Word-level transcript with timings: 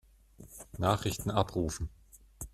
Nachrichten 0.79 1.29
abrufen. 1.29 1.87